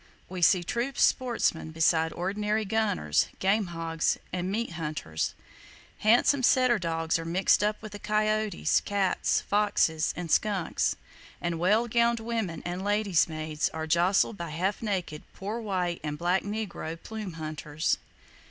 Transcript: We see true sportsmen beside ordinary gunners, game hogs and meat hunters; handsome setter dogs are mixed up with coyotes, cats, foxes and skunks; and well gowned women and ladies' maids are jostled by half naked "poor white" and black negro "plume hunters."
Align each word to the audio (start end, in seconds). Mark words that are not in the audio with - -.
We 0.27 0.41
see 0.41 0.63
true 0.63 0.93
sportsmen 0.95 1.69
beside 1.69 2.11
ordinary 2.13 2.65
gunners, 2.65 3.27
game 3.37 3.67
hogs 3.67 4.17
and 4.33 4.51
meat 4.51 4.71
hunters; 4.71 5.35
handsome 5.99 6.41
setter 6.41 6.79
dogs 6.79 7.19
are 7.19 7.23
mixed 7.23 7.63
up 7.63 7.79
with 7.83 8.01
coyotes, 8.01 8.79
cats, 8.81 9.41
foxes 9.41 10.11
and 10.17 10.31
skunks; 10.31 10.95
and 11.39 11.59
well 11.59 11.87
gowned 11.87 12.19
women 12.19 12.63
and 12.65 12.83
ladies' 12.83 13.27
maids 13.29 13.69
are 13.75 13.85
jostled 13.85 14.37
by 14.37 14.49
half 14.49 14.81
naked 14.81 15.21
"poor 15.35 15.59
white" 15.61 15.99
and 16.03 16.17
black 16.17 16.41
negro 16.41 16.97
"plume 17.03 17.33
hunters." 17.33 17.99